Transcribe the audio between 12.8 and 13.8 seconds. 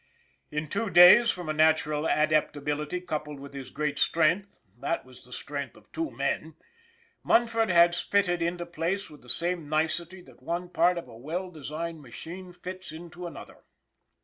into another.